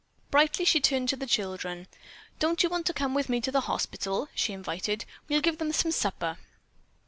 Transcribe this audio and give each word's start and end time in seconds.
Brightly 0.31 0.65
she 0.65 0.81
turned 0.81 1.09
to 1.09 1.15
the 1.15 1.27
children. 1.27 1.87
"Don't 2.39 2.63
you 2.63 2.69
want 2.69 2.87
to 2.87 2.93
come 2.93 3.13
with 3.13 3.29
me 3.29 3.39
to 3.41 3.51
the 3.51 3.61
hospital?" 3.69 4.29
she 4.33 4.51
invited. 4.51 5.05
"We'll 5.29 5.41
give 5.41 5.59
them 5.59 5.71
some 5.71 5.91
supper." 5.91 6.39